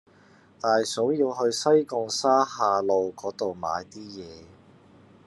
[0.59, 4.25] 大嫂要去西貢沙下路嗰度買啲嘢